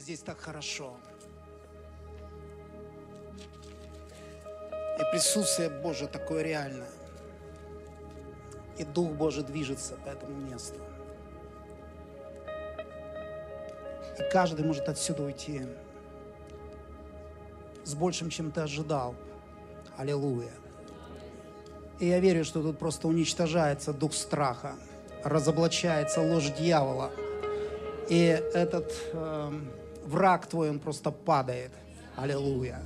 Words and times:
Здесь 0.00 0.20
так 0.20 0.40
хорошо. 0.40 0.96
И 4.98 5.02
присутствие 5.12 5.68
Божие 5.68 6.08
такое 6.08 6.42
реальное. 6.42 6.88
И 8.78 8.84
Дух 8.84 9.10
Божий 9.12 9.44
движется 9.44 9.96
по 9.96 10.08
этому 10.08 10.34
месту. 10.40 10.80
И 14.18 14.30
каждый 14.32 14.64
может 14.64 14.88
отсюда 14.88 15.24
уйти 15.24 15.66
с 17.84 17.94
большим, 17.94 18.30
чем 18.30 18.50
ты 18.52 18.62
ожидал. 18.62 19.14
Аллилуйя. 19.98 20.52
И 21.98 22.06
я 22.06 22.20
верю, 22.20 22.46
что 22.46 22.62
тут 22.62 22.78
просто 22.78 23.06
уничтожается 23.06 23.92
дух 23.92 24.14
страха, 24.14 24.76
разоблачается 25.24 26.22
ложь 26.22 26.48
дьявола. 26.52 27.10
И 28.08 28.18
этот 28.54 28.92
э, 29.12 29.52
враг 30.10 30.46
твой, 30.46 30.70
он 30.70 30.78
просто 30.78 31.10
падает. 31.10 31.72
Аллилуйя. 32.16 32.80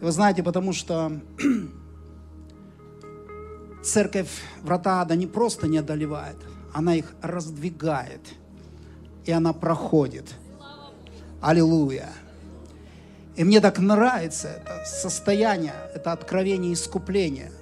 И 0.00 0.04
вы 0.04 0.10
знаете, 0.10 0.42
потому 0.42 0.72
что 0.72 1.12
церковь 3.84 4.30
врата 4.62 5.02
ада 5.02 5.14
не 5.14 5.26
просто 5.26 5.68
не 5.68 5.78
одолевает, 5.78 6.36
она 6.72 6.94
их 6.94 7.14
раздвигает. 7.22 8.20
И 9.26 9.32
она 9.32 9.52
проходит. 9.52 10.34
Аллилуйя. 11.40 12.08
И 13.36 13.44
мне 13.44 13.60
так 13.60 13.78
нравится 13.78 14.48
это 14.48 14.84
состояние, 14.84 15.74
это 15.94 16.12
откровение 16.12 16.72
искупления. 16.72 17.52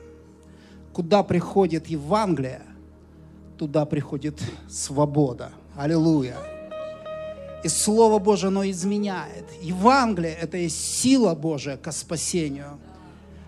Куда 0.93 1.23
приходит 1.23 1.89
Евангелие, 1.89 2.63
туда 3.59 3.85
приходит 3.85 4.41
свобода. 4.71 5.51
Аллилуйя. 5.77 6.56
И 7.67 7.69
Слово 7.69 8.21
Божие, 8.21 8.47
оно 8.47 8.65
изменяет. 8.71 9.45
Евангелие– 9.61 10.33
это 10.41 10.57
есть 10.57 11.01
сила 11.01 11.35
Божия 11.35 11.77
к 11.77 11.91
спасению. 11.91 12.79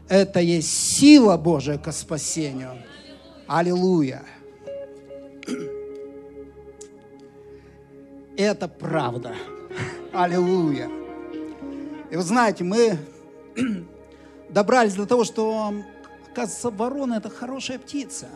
Это 0.08 0.40
есть 0.40 0.96
сила 0.96 1.36
Божия 1.36 1.78
к 1.78 1.92
спасению. 1.92 2.72
Аллилуйя. 3.46 4.24
Это 8.36 8.66
правда. 8.66 9.36
Аллилуйя. 10.12 10.90
И 12.10 12.16
вы 12.16 12.22
знаете, 12.22 12.64
мы 12.64 12.98
добрались 14.48 14.94
до 14.94 15.06
того, 15.06 15.22
что, 15.22 15.72
оказывается, 16.28 16.70
ворона– 16.70 17.14
это 17.18 17.30
хорошая 17.30 17.78
птица. 17.78 18.26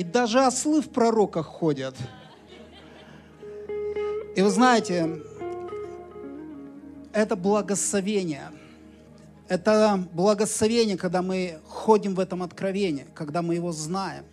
И 0.00 0.02
даже 0.02 0.40
ослы 0.40 0.80
в 0.80 0.88
пророках 0.88 1.44
ходят. 1.44 1.94
И 4.34 4.40
вы 4.40 4.48
знаете, 4.48 5.20
это 7.12 7.36
благословение. 7.36 8.50
Это 9.46 10.02
благословение, 10.14 10.96
когда 10.96 11.20
мы 11.20 11.60
ходим 11.68 12.14
в 12.14 12.20
этом 12.20 12.42
откровении, 12.42 13.08
когда 13.12 13.42
мы 13.42 13.56
его 13.56 13.72
знаем. 13.72 14.24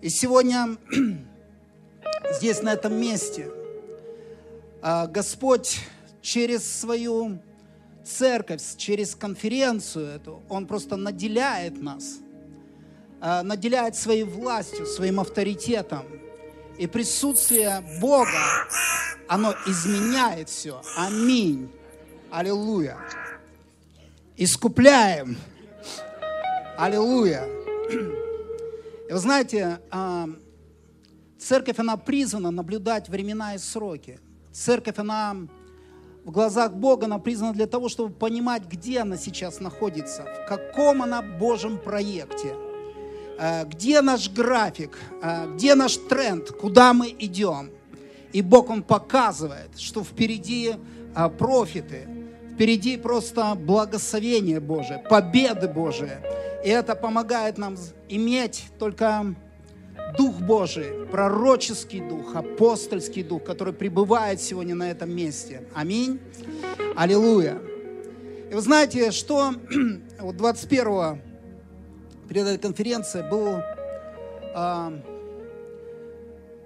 И 0.00 0.08
сегодня 0.08 0.76
здесь, 2.32 2.62
на 2.62 2.72
этом 2.72 3.00
месте, 3.00 3.48
а, 4.82 5.06
Господь 5.06 5.78
через 6.20 6.68
свою 6.68 7.38
церковь, 8.04 8.60
через 8.76 9.14
конференцию 9.14 10.08
эту, 10.08 10.42
Он 10.48 10.66
просто 10.66 10.96
наделяет 10.96 11.80
нас, 11.80 12.18
наделяет 13.22 13.94
своей 13.94 14.24
властью, 14.24 14.84
своим 14.86 15.20
авторитетом. 15.20 16.04
И 16.76 16.86
присутствие 16.86 17.82
Бога, 18.00 18.66
оно 19.28 19.54
изменяет 19.66 20.48
все. 20.48 20.82
Аминь. 20.96 21.70
Аллилуйя. 22.30 22.98
Искупляем. 24.36 25.36
Аллилуйя. 26.76 27.46
И 29.08 29.12
вы 29.12 29.18
знаете, 29.18 29.78
а, 29.90 30.28
Церковь, 31.38 31.78
она 31.78 31.96
призвана 31.96 32.50
наблюдать 32.50 33.08
времена 33.08 33.54
и 33.54 33.58
сроки. 33.58 34.18
Церковь, 34.52 34.98
она 34.98 35.36
в 36.24 36.30
глазах 36.30 36.72
Бога, 36.72 37.06
она 37.06 37.18
призвана 37.18 37.52
для 37.52 37.66
того, 37.66 37.88
чтобы 37.88 38.14
понимать, 38.14 38.64
где 38.64 39.00
она 39.00 39.16
сейчас 39.16 39.60
находится, 39.60 40.22
в 40.22 40.48
каком 40.48 41.02
она 41.02 41.20
Божьем 41.20 41.78
проекте, 41.78 42.54
э, 42.54 42.71
где 43.66 44.00
наш 44.00 44.30
график, 44.30 44.98
э, 45.22 45.54
где 45.54 45.74
наш 45.74 45.96
тренд, 45.96 46.50
куда 46.50 46.92
мы 46.92 47.14
идем. 47.18 47.70
И 48.32 48.42
Бог, 48.42 48.70
Он 48.70 48.82
показывает, 48.82 49.78
что 49.78 50.04
впереди 50.04 50.74
э, 51.14 51.28
профиты, 51.28 52.08
впереди 52.54 52.96
просто 52.96 53.54
благословение 53.54 54.60
Божие, 54.60 54.98
победы 54.98 55.68
Божие. 55.68 56.22
И 56.64 56.68
это 56.68 56.94
помогает 56.94 57.58
нам 57.58 57.76
иметь 58.08 58.64
только 58.78 59.34
Дух 60.16 60.40
Божий, 60.40 61.06
пророческий 61.10 62.00
дух, 62.00 62.36
апостольский 62.36 63.22
дух, 63.22 63.44
который 63.44 63.72
пребывает 63.72 64.40
сегодня 64.42 64.74
на 64.74 64.90
этом 64.90 65.10
месте. 65.14 65.62
Аминь. 65.74 66.20
Аллилуйя. 66.96 67.58
И 68.50 68.54
вы 68.54 68.60
знаете, 68.60 69.10
что 69.10 69.54
вот 70.20 70.36
21-го 70.36 71.18
перед 72.32 72.46
этой 72.46 72.58
конференцией 72.58 73.28
был 73.28 73.60
э, 74.54 75.00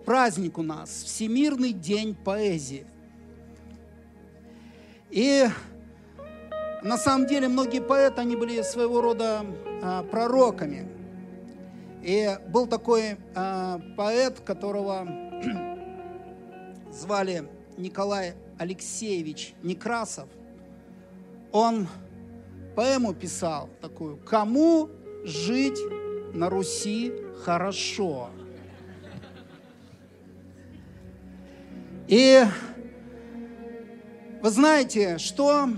праздник 0.05 0.59
у 0.59 0.63
нас, 0.63 0.89
Всемирный 1.03 1.73
день 1.73 2.15
поэзии. 2.15 2.87
И 5.11 5.47
на 6.85 6.97
самом 6.97 7.27
деле 7.27 7.49
многие 7.49 7.81
поэты, 7.81 8.21
они 8.21 8.37
были 8.37 8.63
своего 8.63 9.01
рода 9.01 9.45
э, 9.83 10.05
пророками– 10.09 10.89
и 12.07 12.39
был 12.47 12.69
такой 12.69 13.17
э, 13.35 13.79
поэт, 13.97 14.39
которого 14.39 15.09
звали 16.93 17.49
Николай 17.77 18.35
Алексеевич 18.59 19.55
Некрасов. 19.65 20.29
Он 21.51 21.89
поэму 22.77 23.13
писал 23.13 23.69
такую 23.81 24.19
«Кому 24.19 24.89
жить 25.27 25.79
на 26.33 26.49
Руси 26.49 27.13
хорошо?» 27.45 28.31
И 32.09 32.45
вы 34.43 34.51
знаете, 34.51 35.19
что 35.19 35.69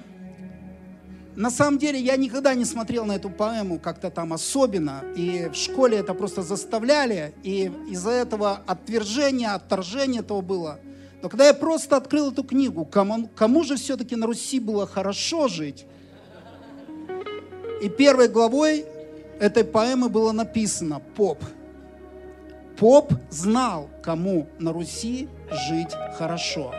на 1.34 1.50
самом 1.50 1.78
деле 1.78 1.98
я 1.98 2.16
никогда 2.16 2.54
не 2.54 2.64
смотрел 2.64 3.06
на 3.06 3.12
эту 3.12 3.30
поэму 3.30 3.78
как-то 3.78 4.10
там 4.10 4.32
особенно, 4.32 5.04
и 5.16 5.48
в 5.48 5.54
школе 5.54 5.98
это 5.98 6.12
просто 6.12 6.42
заставляли, 6.42 7.32
и 7.42 7.72
из-за 7.88 8.10
этого 8.10 8.60
отвержения, 8.66 9.54
отторжения 9.54 10.20
этого 10.20 10.42
было. 10.42 10.80
Но 11.22 11.28
когда 11.28 11.46
я 11.46 11.54
просто 11.54 11.96
открыл 11.96 12.30
эту 12.30 12.44
книгу, 12.44 12.84
кому, 12.84 13.28
кому 13.34 13.64
же 13.64 13.76
все-таки 13.76 14.16
на 14.16 14.26
Руси 14.26 14.60
было 14.60 14.86
хорошо 14.86 15.48
жить? 15.48 15.86
И 17.82 17.88
первой 17.88 18.28
главой 18.28 18.84
этой 19.40 19.64
поэмы 19.64 20.08
было 20.08 20.32
написано 20.32 21.00
«Поп». 21.16 21.42
Поп 22.78 23.12
знал, 23.30 23.90
кому 24.02 24.46
на 24.58 24.72
Руси 24.72 25.28
жить 25.50 25.92
хорошо. 26.16 26.72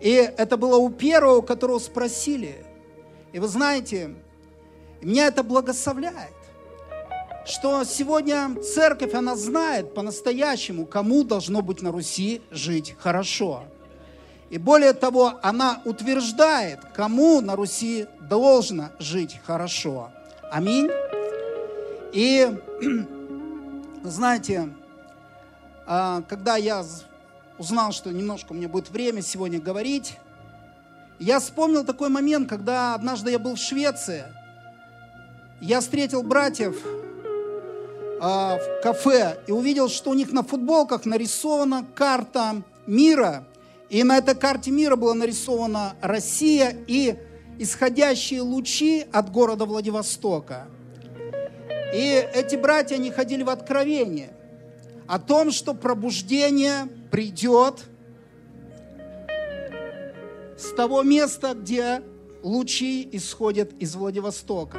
И 0.00 0.10
это 0.10 0.58
было 0.58 0.76
у 0.76 0.90
первого, 0.90 1.40
которого 1.40 1.78
спросили. 1.78 2.64
И 3.32 3.38
вы 3.38 3.48
знаете, 3.48 4.14
меня 5.00 5.28
это 5.28 5.42
благословляет, 5.42 6.34
что 7.46 7.84
сегодня 7.84 8.56
церковь, 8.62 9.14
она 9.14 9.34
знает 9.34 9.94
по-настоящему, 9.94 10.84
кому 10.84 11.24
должно 11.24 11.62
быть 11.62 11.80
на 11.80 11.90
Руси 11.90 12.42
жить 12.50 12.94
хорошо. 12.98 13.64
И 14.50 14.58
более 14.58 14.92
того, 14.92 15.34
она 15.42 15.80
утверждает, 15.84 16.80
кому 16.94 17.40
на 17.40 17.56
Руси 17.56 18.06
должно 18.20 18.90
жить 18.98 19.40
хорошо. 19.44 20.10
Аминь. 20.50 20.88
И, 22.12 22.48
знаете, 24.04 24.70
а, 25.86 26.22
когда 26.28 26.56
я 26.56 26.84
узнал, 27.58 27.92
что 27.92 28.10
немножко 28.12 28.52
у 28.52 28.54
меня 28.54 28.68
будет 28.68 28.90
время 28.90 29.22
сегодня 29.22 29.60
говорить, 29.60 30.18
я 31.18 31.40
вспомнил 31.40 31.84
такой 31.84 32.10
момент, 32.10 32.48
когда 32.48 32.94
однажды 32.94 33.32
я 33.32 33.38
был 33.38 33.56
в 33.56 33.58
Швеции. 33.58 34.24
Я 35.60 35.80
встретил 35.80 36.22
братьев 36.22 36.76
э, 36.84 38.20
в 38.20 38.80
кафе 38.82 39.38
и 39.46 39.52
увидел, 39.52 39.88
что 39.88 40.10
у 40.10 40.14
них 40.14 40.32
на 40.32 40.42
футболках 40.42 41.06
нарисована 41.06 41.86
карта 41.94 42.62
мира. 42.86 43.44
И 43.88 44.04
на 44.04 44.18
этой 44.18 44.34
карте 44.34 44.70
мира 44.70 44.96
была 44.96 45.14
нарисована 45.14 45.96
Россия 46.02 46.76
и 46.86 47.16
исходящие 47.58 48.40
лучи 48.40 49.06
от 49.12 49.30
города 49.30 49.64
Владивостока. 49.64 50.68
И 51.94 52.28
эти 52.34 52.56
братья, 52.56 52.96
они 52.96 53.10
ходили 53.10 53.42
в 53.42 53.50
откровение 53.50 54.30
о 55.06 55.18
том, 55.18 55.50
что 55.50 55.74
пробуждение 55.74 56.88
придет 57.10 57.84
с 60.58 60.74
того 60.74 61.02
места, 61.02 61.54
где 61.54 62.02
лучи 62.42 63.08
исходят 63.12 63.72
из 63.78 63.94
Владивостока. 63.94 64.78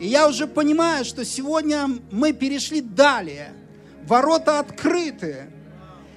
И 0.00 0.06
я 0.06 0.28
уже 0.28 0.46
понимаю, 0.46 1.04
что 1.04 1.24
сегодня 1.24 1.88
мы 2.10 2.32
перешли 2.32 2.80
далее. 2.80 3.52
Ворота 4.04 4.58
открыты. 4.58 5.46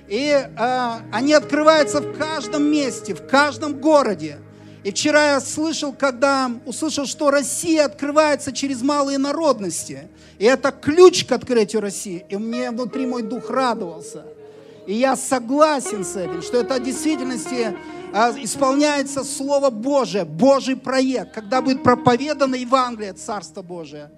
И 0.07 0.27
э, 0.31 0.91
они 1.11 1.33
открываются 1.33 2.01
в 2.01 2.17
каждом 2.17 2.63
месте, 2.63 3.13
в 3.13 3.27
каждом 3.27 3.79
городе. 3.79 4.39
И 4.83 4.91
вчера 4.91 5.33
я 5.33 5.41
слышал, 5.41 5.91
когда 5.91 6.49
услышал, 6.65 7.05
что 7.05 7.31
Россия 7.31 7.85
открывается 7.85 8.53
через 8.53 8.81
малые 8.81 9.17
народности. 9.17 10.07
И 10.37 10.45
это 10.45 10.71
ключ 10.71 11.25
к 11.25 11.33
открытию 11.33 11.81
России. 11.81 12.25
И 12.29 12.37
мне 12.37 12.71
внутри 12.71 13.05
мой 13.05 13.23
дух 13.23 13.49
радовался. 13.49 14.25
И 14.87 14.93
я 14.93 15.15
согласен 15.17 16.05
с 16.05 16.15
этим, 16.15 16.41
что 16.41 16.61
это 16.61 16.75
в 16.75 16.83
действительности 16.83 17.75
а, 18.13 18.33
исполняется 18.41 19.23
Слово 19.23 19.69
Божие, 19.69 20.23
Божий 20.23 20.77
проект. 20.77 21.33
Когда 21.33 21.61
будет 21.61 21.83
проповедано 21.83 22.55
Евангелие, 22.55 23.13
Царство 23.13 23.61
Божие, 23.61 24.09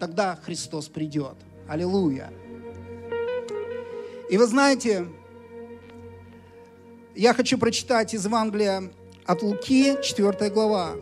тогда 0.00 0.38
Христос 0.44 0.88
придет. 0.88 1.36
Аллилуйя. 1.68 2.32
И 4.28 4.36
вы 4.36 4.46
знаете, 4.46 5.06
я 7.14 7.32
хочу 7.32 7.58
прочитать 7.58 8.12
из 8.12 8.24
Евангелия 8.24 8.90
от 9.26 9.42
Луки, 9.42 9.96
4 10.02 10.50
глава. 10.50 10.92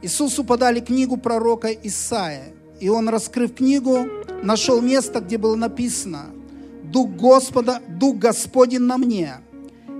Иисусу 0.00 0.44
подали 0.44 0.80
книгу 0.80 1.16
пророка 1.16 1.68
Исаия, 1.68 2.54
и 2.80 2.88
он, 2.88 3.08
раскрыв 3.08 3.54
книгу, 3.54 4.06
нашел 4.42 4.80
место, 4.80 5.20
где 5.20 5.38
было 5.38 5.54
написано 5.54 6.30
«Дух 6.82 7.10
Господа, 7.10 7.80
Дух 7.88 8.16
Господень 8.16 8.80
на 8.80 8.98
мне, 8.98 9.34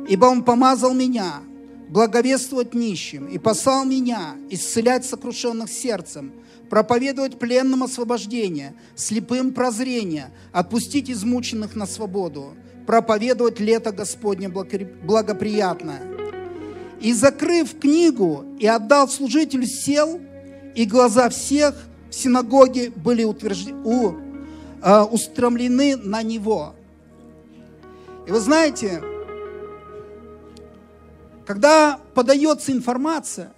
ибо 0.09 0.27
Он 0.27 0.43
помазал 0.43 0.93
меня 0.93 1.41
благовествовать 1.89 2.75
нищим 2.75 3.27
и 3.27 3.39
послал 3.39 3.85
меня 3.85 4.35
исцелять 4.49 5.05
сокрушенных 5.05 5.71
сердцем, 5.71 6.33
проповедовать 6.71 7.39
пленным 7.39 7.83
освобождение, 7.83 8.75
слепым 8.97 9.53
прозрение, 9.53 10.33
отпустить 10.53 11.11
измученных 11.11 11.77
на 11.77 11.87
свободу, 11.87 12.55
проповедовать 12.87 13.61
лето 13.61 13.93
Господне 13.93 14.49
благоприятное. 14.49 16.03
И 17.01 17.13
закрыв 17.13 17.79
книгу 17.79 18.45
и 18.59 18.67
отдал 18.67 19.09
служителю, 19.09 19.67
сел, 19.67 20.21
и 20.75 20.85
глаза 20.85 21.29
всех 21.29 21.75
в 22.11 22.15
синагоге 22.15 22.91
были 22.91 23.25
утвержд... 23.25 23.71
у, 23.85 24.15
э, 24.83 25.01
устремлены 25.03 25.97
на 25.97 26.23
него. 26.23 26.75
И 28.27 28.31
вы 28.31 28.39
знаете, 28.39 29.03
когда 31.45 31.99
подается 32.15 32.73
информация, 32.73 33.53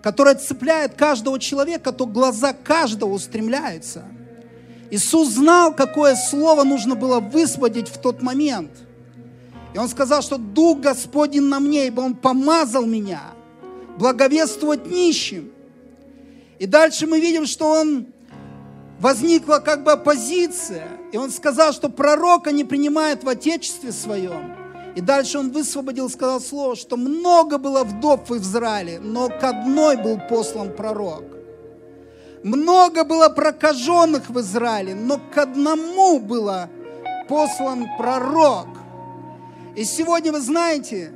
которая 0.00 0.36
цепляет 0.36 0.94
каждого 0.94 1.38
человека, 1.38 1.92
то 1.92 2.06
глаза 2.06 2.52
каждого 2.52 3.10
устремляются– 3.10 4.04
Иисус 4.90 5.28
знал, 5.30 5.72
какое 5.72 6.16
слово 6.16 6.64
нужно 6.64 6.94
было 6.94 7.20
высвободить 7.20 7.88
в 7.88 7.98
тот 7.98 8.22
момент. 8.22 8.70
И 9.74 9.78
Он 9.78 9.88
сказал, 9.88 10.20
что 10.22 10.36
Дух 10.36 10.80
Господень 10.80 11.42
на 11.42 11.60
мне, 11.60 11.86
ибо 11.86 12.00
Он 12.00 12.14
помазал 12.14 12.86
меня 12.86 13.20
благовествовать 13.96 14.86
нищим. 14.86 15.52
И 16.58 16.66
дальше 16.66 17.06
мы 17.06 17.20
видим, 17.20 17.46
что 17.46 17.66
Он 17.66 18.06
возникла 18.98 19.58
как 19.58 19.84
бы 19.84 19.92
оппозиция. 19.92 20.88
И 21.12 21.16
Он 21.16 21.30
сказал, 21.30 21.72
что 21.72 21.88
пророка 21.88 22.50
не 22.50 22.64
принимает 22.64 23.22
в 23.22 23.28
Отечестве 23.28 23.92
своем. 23.92 24.56
И 24.96 25.00
дальше 25.00 25.38
он 25.38 25.50
высвободил, 25.50 26.10
сказал 26.10 26.40
слово, 26.40 26.74
что 26.74 26.96
много 26.96 27.58
было 27.58 27.84
вдов 27.84 28.28
в 28.28 28.36
Израиле, 28.36 28.98
но 28.98 29.28
к 29.28 29.42
одной 29.44 29.96
был 29.96 30.18
послан 30.28 30.74
пророк. 30.74 31.22
Много 32.42 33.04
было 33.04 33.28
прокаженных 33.28 34.30
в 34.30 34.40
Израиле, 34.40 34.94
но 34.94 35.18
к 35.18 35.36
одному 35.36 36.18
было 36.18 36.70
послан 37.28 37.86
пророк. 37.98 38.66
И 39.76 39.84
сегодня, 39.84 40.32
вы 40.32 40.40
знаете, 40.40 41.12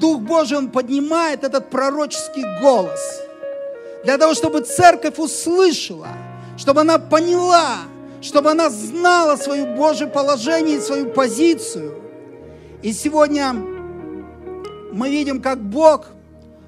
Дух 0.00 0.20
Божий, 0.20 0.58
Он 0.58 0.68
поднимает 0.68 1.44
этот 1.44 1.70
пророческий 1.70 2.44
голос 2.60 3.00
для 4.04 4.18
того, 4.18 4.34
чтобы 4.34 4.62
церковь 4.62 5.18
услышала, 5.18 6.08
чтобы 6.58 6.80
она 6.80 6.98
поняла, 6.98 7.78
чтобы 8.20 8.50
она 8.50 8.68
знала 8.68 9.36
свое 9.36 9.64
Божье 9.76 10.08
положение 10.08 10.78
и 10.78 10.80
свою 10.80 11.10
позицию. 11.10 12.02
И 12.82 12.92
сегодня 12.92 13.52
мы 13.52 15.08
видим, 15.08 15.40
как 15.40 15.62
Бог, 15.62 16.08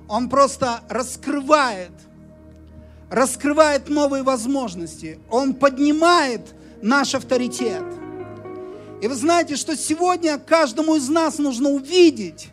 Он 0.08 0.28
просто 0.28 0.80
раскрывает– 0.88 1.90
раскрывает 3.10 3.88
новые 3.88 4.22
возможности. 4.22 5.18
Он 5.30 5.54
поднимает 5.54 6.54
наш 6.82 7.14
авторитет. 7.14 7.84
И 9.02 9.08
вы 9.08 9.14
знаете, 9.14 9.56
что 9.56 9.76
сегодня 9.76 10.38
каждому 10.38 10.96
из 10.96 11.08
нас 11.08 11.38
нужно 11.38 11.70
увидеть 11.70 12.48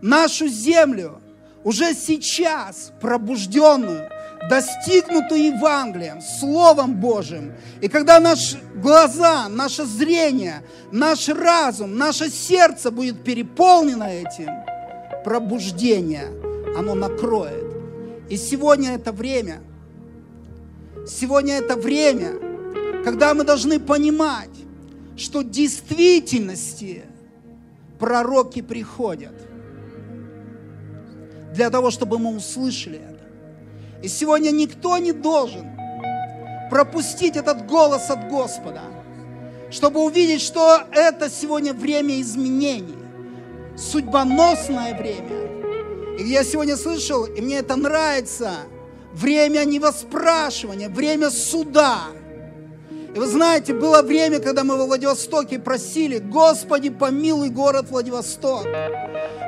нашу 0.00 0.48
землю 0.48 1.20
уже 1.64 1.94
сейчас 1.94 2.92
пробужденную, 3.00 4.08
достигнутую 4.48 5.56
Евангелием, 5.56 6.20
Словом 6.22 6.94
Божьим. 6.94 7.54
И 7.80 7.88
когда 7.88 8.20
наши 8.20 8.58
глаза, 8.76 9.48
наше 9.48 9.84
зрение, 9.84 10.62
наш 10.92 11.28
разум, 11.28 11.98
наше 11.98 12.30
сердце 12.30 12.92
будет 12.92 13.24
переполнено 13.24 14.04
этим, 14.04 14.48
пробуждение, 15.24 16.28
оно 16.78 16.94
накроет. 16.94 17.65
И 18.28 18.36
сегодня 18.36 18.94
это 18.94 19.12
время– 19.12 19.60
Сегодня 21.06 21.58
это 21.58 21.76
время, 21.76 22.32
когда 23.04 23.32
мы 23.32 23.44
должны 23.44 23.78
понимать, 23.78 24.50
что 25.16 25.40
в 25.40 25.50
действительности 25.50 27.04
пророки 28.00 28.60
приходят 28.60 29.34
для 31.54 31.70
того, 31.70 31.92
чтобы 31.92 32.18
мы 32.18 32.34
услышали 32.34 32.98
это. 32.98 33.24
И 34.02 34.08
сегодня 34.08 34.50
никто 34.50 34.98
не 34.98 35.12
должен 35.12 35.64
пропустить 36.70 37.36
этот 37.36 37.66
голос 37.66 38.10
от 38.10 38.28
Господа, 38.28 38.82
чтобы 39.70 40.00
увидеть, 40.00 40.40
что 40.40 40.80
это 40.90 41.30
сегодня 41.30 41.72
время 41.72 42.20
изменений, 42.20 42.98
судьбоносное 43.76 44.98
время. 44.98 45.55
И 46.18 46.24
я 46.24 46.44
сегодня 46.44 46.76
слышал, 46.76 47.24
и 47.24 47.40
мне 47.40 47.58
это 47.58 47.76
нравится– 47.76 48.52
время 49.16 49.64
невоспрашивания, 49.64 50.88
время 50.88 51.30
суда. 51.30 52.08
И 53.14 53.18
вы 53.18 53.26
знаете, 53.26 53.72
было 53.72 54.02
время, 54.02 54.40
когда 54.40 54.62
мы 54.62 54.76
во 54.76 54.84
Владивостоке 54.84 55.58
просили, 55.58 56.18
Господи, 56.18 56.90
помилуй 56.90 57.48
город 57.48 57.86
Владивосток. 57.88 58.66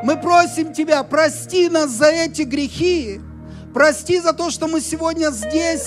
Мы 0.04 0.16
просим 0.16 0.72
Тебя, 0.72 1.02
прости 1.02 1.68
нас 1.68 1.90
за 1.90 2.06
эти 2.06 2.42
грехи, 2.42 3.20
прости 3.75 4.20
за 4.20 4.32
то, 4.32 4.50
что 4.50 4.68
мы 4.68 4.80
сегодня 4.80 5.30
здесь, 5.30 5.87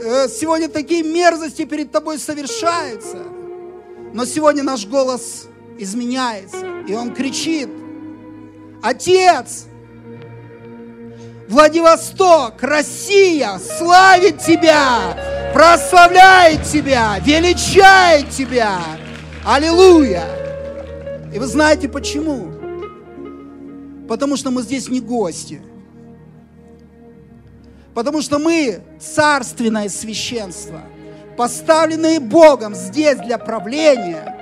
э, 0.00 0.28
сегодня 0.28 0.68
такие 0.68 1.02
мерзости 1.02 1.66
перед 1.66 1.92
Тобой 1.92 2.18
совершаются. 2.18 3.18
Но 4.14 4.24
сегодня 4.24 4.62
наш 4.62 4.86
голос 4.86 5.46
изменяется, 5.76 6.64
и 6.88 6.94
он 6.94 7.14
кричит, 7.14 7.68
Отец, 8.82 9.66
Владивосток, 11.48 12.62
Россия 12.62 13.58
славит 13.58 14.38
Тебя, 14.38 15.50
прославляет 15.54 16.62
Тебя, 16.64 17.18
величает 17.20 18.28
Тебя. 18.28 18.78
Аллилуйя! 19.46 20.24
И 21.34 21.38
вы 21.38 21.46
знаете 21.46 21.88
почему? 21.88 22.52
Потому 24.08 24.36
что 24.36 24.50
мы 24.50 24.60
здесь 24.62 24.90
не 24.90 25.00
гости. 25.00 25.62
Потому 27.94 28.20
что 28.20 28.38
мы 28.38 28.82
царственное 29.00 29.88
священство, 29.88 30.82
поставленные 31.38 32.20
Богом 32.20 32.74
здесь 32.74 33.16
для 33.20 33.38
правления. 33.38 34.36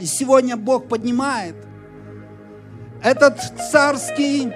И 0.00 0.06
сегодня 0.06 0.56
Бог 0.56 0.88
поднимает 0.88 1.54
этот 3.00 3.40
царский 3.70 4.52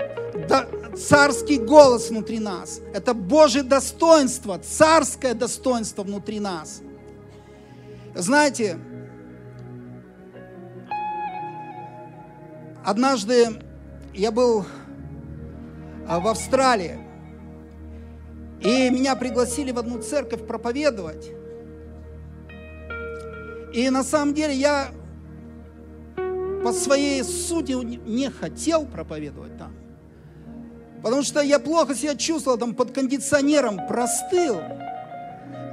царский 0.98 1.58
голос 1.58 2.10
внутри 2.10 2.38
нас. 2.38 2.80
Это 2.92 3.14
Божье 3.14 3.62
достоинство, 3.62 4.58
царское 4.58 5.34
достоинство 5.34 6.02
внутри 6.02 6.40
нас. 6.40 6.82
Знаете, 8.14 8.78
однажды 12.84 13.60
я 14.14 14.32
был 14.32 14.64
а, 16.08 16.20
в 16.20 16.26
Австралии, 16.26 16.98
И 18.60 18.90
меня 18.90 19.14
пригласили 19.14 19.70
в 19.70 19.78
одну 19.78 20.02
церковь 20.02 20.44
проповедовать. 20.44 21.30
И 23.72 23.88
на 23.90 24.02
самом 24.02 24.34
деле 24.34 24.54
я 24.54 24.88
по 26.64 26.72
своей 26.72 27.22
сути 27.22 27.72
не 27.72 28.30
хотел 28.30 28.84
проповедовать 28.84 29.56
там. 29.58 29.77
Потому 31.02 31.22
что 31.22 31.40
я 31.40 31.58
плохо 31.58 31.94
себя 31.94 32.14
чувствовал 32.16 32.58
там 32.58 32.74
под 32.74 32.92
кондиционером, 32.92 33.86
простыл. 33.86 34.60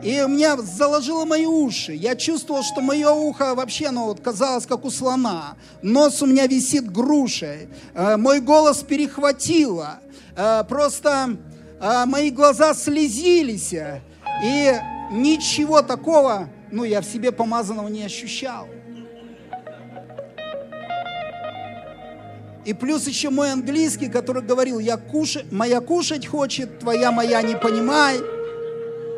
И 0.04 0.22
у 0.22 0.28
меня 0.28 0.56
заложило 0.58 1.26
мои 1.26 1.46
уши. 1.46 1.94
Я 1.94 2.16
чувствовал, 2.16 2.62
что 2.62 2.82
мое 2.82 3.10
ухо 3.10 3.56
вообще, 3.56 3.90
ну, 3.90 4.06
вот, 4.06 4.20
казалось, 4.20 4.68
как 4.68 4.86
у 4.86 4.92
слона. 4.92 5.56
Нос 5.82 6.22
у 6.22 6.28
меня 6.28 6.46
висит 6.46 6.92
грушей. 6.92 7.70
Э, 7.96 8.16
мой 8.16 8.40
голос 8.40 8.84
перехватило. 8.84 10.00
Э, 10.36 10.64
просто 10.70 11.38
э, 11.82 12.06
мои 12.06 12.30
глаза 12.30 12.76
слезились. 12.76 13.74
И 14.44 14.74
ничего 15.12 15.82
такого, 15.82 16.50
ну, 16.72 16.84
я 16.84 17.02
в 17.02 17.06
себе 17.06 17.32
помазанного 17.32 17.88
не 17.88 18.04
ощущал. 18.04 18.68
И 22.66 22.74
плюс 22.74 23.08
еще 23.08 23.30
мой 23.30 23.52
английский, 23.52 24.10
который 24.10 24.42
говорил, 24.42 24.80
я 24.80 24.98
кушать, 24.98 25.52
моя 25.52 25.82
кушать 25.82 26.26
хочет, 26.26 26.80
твоя 26.80 27.12
моя 27.12 27.42
не 27.44 27.56
понимай. 27.56 28.20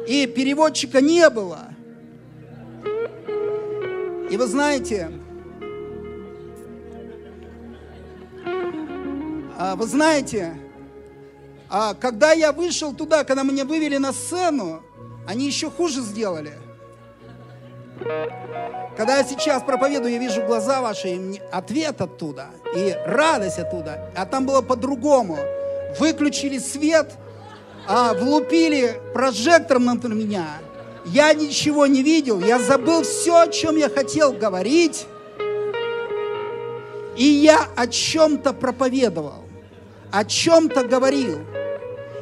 И 0.06 0.28
переводчика 0.28 1.00
не 1.00 1.30
было. 1.30 1.70
И 4.30 4.36
вы 4.36 4.46
знаете, 4.48 5.12
а, 9.58 9.78
вы 9.78 9.86
знаете, 9.88 10.60
а 11.70 11.94
когда 11.94 12.34
я 12.34 12.52
вышел 12.52 12.94
туда, 12.94 13.24
когда 13.24 13.44
меня 13.44 13.64
вывели 13.64 13.96
на 13.96 14.12
сцену, 14.12 14.84
они 15.26 15.46
еще 15.46 15.72
хуже 15.72 16.02
сделали– 16.02 16.54
когда 18.98 19.18
я 19.18 19.24
сейчас 19.24 19.62
проповедую, 19.62 20.12
я 20.14 20.20
вижу 20.20 20.42
глаза 20.42 20.82
ваши, 20.82 21.10
и 21.10 21.42
ответ 21.52 22.02
оттуда, 22.02 22.48
и 22.76 22.96
радость 23.06 23.60
оттуда. 23.60 24.12
А 24.16 24.26
там 24.26 24.46
было 24.46 24.62
по-другому. 24.62 25.38
Выключили 26.00 26.58
свет, 26.58 27.12
а, 27.88 28.14
влупили 28.14 29.00
прожектором 29.14 29.86
на 29.86 29.92
меня. 30.14 30.48
Я 31.06 31.34
ничего 31.34 31.88
не 31.88 32.04
видел, 32.04 32.40
я 32.40 32.60
забыл 32.60 33.04
все, 33.04 33.42
о 33.44 33.48
чем 33.48 33.78
я 33.78 33.90
хотел 33.90 34.34
говорить. 34.34 35.06
И 37.16 37.24
я 37.24 37.68
о 37.76 37.88
чем-то 37.88 38.54
проповедовал, 38.54 39.46
о 40.12 40.26
чем-то 40.26 40.84
говорил. 40.84 41.40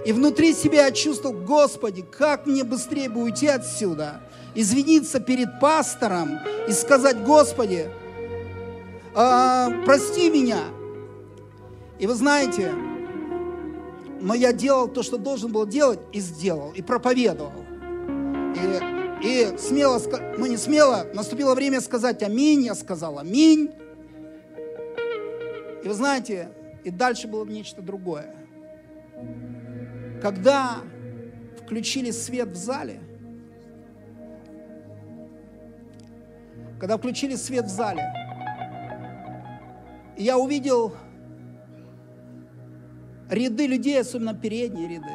И 0.06 0.14
внутри 0.14 0.54
себя 0.54 0.86
я 0.86 0.92
чувствовал, 0.92 1.36
Господи, 1.36 2.04
как 2.04 2.46
мне 2.46 2.64
быстрее 2.64 3.10
бы 3.10 3.24
уйти 3.24 3.48
отсюда– 3.48 4.22
извиниться 4.56 5.20
перед 5.20 5.60
пастором 5.60 6.40
и 6.68 6.72
сказать, 6.72 7.24
Господи, 7.24 7.90
э, 9.14 9.68
прости 9.86 10.30
меня. 10.30 10.62
И 12.00 12.08
вы 12.08 12.16
знаете, 12.16 12.74
но 14.22 14.34
я 14.34 14.54
делал 14.54 14.88
то, 14.88 15.04
что 15.04 15.18
должен 15.18 15.52
был 15.52 15.68
делать, 15.68 16.00
и 16.14 16.20
сделал, 16.20 16.72
и 16.72 16.82
проповедовал. 16.82 17.66
И, 18.56 19.28
и 19.28 19.58
смело, 19.58 20.02
ну 20.38 20.46
не 20.46 20.58
смело, 20.58 21.06
наступило 21.14 21.54
время 21.54 21.82
сказать 21.82 22.24
аминь, 22.24 22.64
я 22.64 22.76
сказал 22.76 23.20
аминь. 23.20 23.70
И 25.84 25.88
вы 25.88 25.94
знаете, 25.94 26.50
и 26.84 26.90
дальше 26.90 27.28
было 27.28 27.46
нечто 27.46 27.82
другое. 27.82 28.34
Когда 30.26 30.78
включили 31.62 32.10
свет 32.10 32.48
в 32.48 32.56
зале– 32.56 33.00
когда 36.80 36.98
включили 36.98 37.36
свет 37.36 37.66
в 37.66 37.70
зале, 37.70 38.12
я 40.18 40.40
увидел 40.40 40.96
ряды 43.30 43.68
людей, 43.68 44.02
особенно 44.02 44.34
передние 44.34 44.88
ряды. 44.98 45.14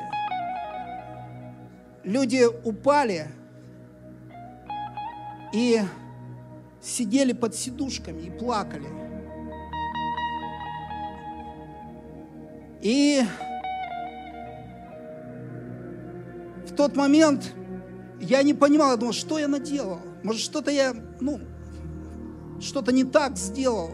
Люди 2.04 2.44
упали 2.64 3.26
и 5.52 5.80
сидели 6.80 7.32
под 7.32 7.56
сидушками 7.56 8.22
и 8.22 8.30
плакали. 8.30 8.88
И 12.80 13.22
в 16.70 16.76
тот 16.76 16.96
момент 16.96 17.52
я 18.20 18.42
не 18.42 18.54
понимал, 18.54 18.92
я 18.92 18.96
думал, 18.96 19.12
что 19.12 19.38
я 19.38 19.48
наделал. 19.48 20.00
Может, 20.22 20.40
что-то 20.40 20.70
я, 20.70 20.94
ну, 21.20 21.40
что-то 22.60 22.92
не 22.92 23.04
так 23.04 23.36
сделал. 23.36 23.90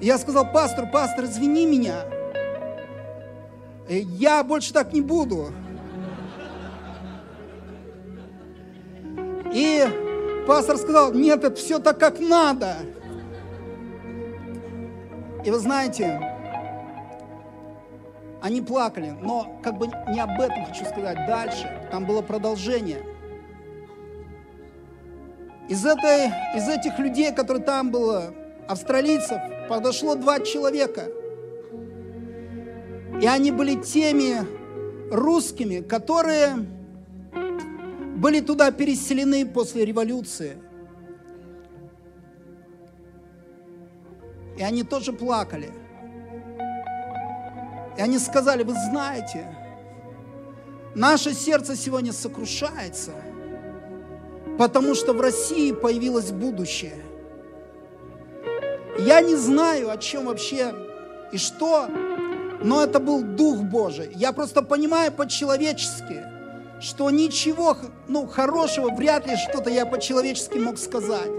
Я 0.00 0.18
сказал, 0.18 0.50
пастор, 0.52 0.90
пастор, 0.90 1.24
извини 1.24 1.66
меня. 1.66 2.04
Я 3.88 4.44
больше 4.44 4.72
так 4.72 4.92
не 4.92 5.00
буду. 5.00 5.52
И 9.52 9.84
пастор 10.46 10.76
сказал, 10.76 11.12
нет, 11.12 11.42
это 11.44 11.56
все 11.56 11.78
так, 11.78 11.98
как 11.98 12.20
надо. 12.20 12.76
И 15.44 15.50
вы 15.50 15.58
знаете, 15.58 16.33
они 18.44 18.60
плакали, 18.60 19.12
но 19.20 19.58
как 19.62 19.78
бы 19.78 19.88
не 20.08 20.20
об 20.20 20.40
этом 20.40 20.66
хочу 20.66 20.84
сказать 20.84 21.26
дальше. 21.26 21.88
Там 21.90 22.04
было 22.04 22.22
продолжение– 22.22 23.02
из, 25.68 25.86
этой, 25.86 26.26
из 26.54 26.68
этих 26.68 26.98
людей, 26.98 27.32
которые 27.32 27.64
там 27.64 27.90
было, 27.90 28.34
австралийцев, 28.68 29.38
подошло 29.68 30.14
два 30.14 30.40
человека. 30.40 31.10
И 33.20 33.26
они 33.26 33.50
были 33.50 33.80
теми 33.80 34.44
русскими, 35.10 35.80
которые 35.80 36.56
были 38.16 38.40
туда 38.40 38.70
переселены 38.72 39.46
после 39.46 39.86
революции. 39.86 40.58
И 44.58 44.62
они 44.62 44.82
тоже 44.82 45.12
плакали. 45.14 45.70
И 47.96 48.00
они 48.00 48.18
сказали, 48.18 48.62
вы 48.62 48.74
знаете, 48.74 49.46
наше 50.94 51.32
сердце 51.32 51.76
сегодня 51.76 52.12
сокрушается– 52.12 53.12
Потому 54.58 54.94
что 54.94 55.12
в 55.12 55.20
России 55.20 55.72
появилось 55.72 56.30
будущее. 56.30 57.02
Я 58.98 59.20
не 59.20 59.34
знаю, 59.34 59.90
о 59.90 59.96
чем 59.96 60.26
вообще 60.26 60.72
и 61.32 61.38
что, 61.38 61.88
но 62.62 62.84
это 62.84 63.00
был 63.00 63.22
Дух 63.22 63.62
Божий. 63.62 64.12
Я 64.14 64.32
просто 64.32 64.62
понимаю 64.62 65.10
по-человечески, 65.10 66.24
что 66.80 67.10
ничего 67.10 67.76
ну, 68.06 68.26
хорошего 68.26 68.90
вряд 68.90 69.26
ли 69.26 69.36
что-то 69.36 69.70
я 69.70 69.86
по-человечески 69.86 70.58
мог 70.58 70.78
сказать. 70.78 71.30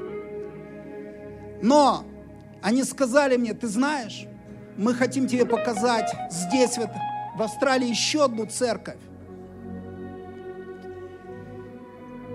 Но 1.61 2.03
они 2.61 2.83
сказали 2.83 3.37
мне, 3.37 3.53
ты 3.53 3.67
знаешь, 3.67 4.25
мы 4.77 4.93
хотим 4.93 5.27
тебе 5.27 5.45
показать 5.45 6.11
здесь, 6.29 6.77
вот, 6.77 6.89
в 7.35 7.41
Австралии, 7.41 7.87
еще 7.87 8.25
одну 8.25 8.45
церковь. 8.45 8.97